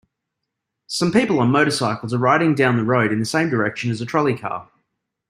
Some 0.87 1.11
people 1.11 1.37
on 1.41 1.51
motorcycles 1.51 2.11
are 2.11 2.17
riding 2.17 2.55
down 2.55 2.75
the 2.75 2.83
road 2.83 3.11
in 3.13 3.19
the 3.19 3.25
same 3.25 3.51
direction 3.51 3.91
as 3.91 4.01
a 4.01 4.05
trolley 4.07 4.35
car. 4.35 4.67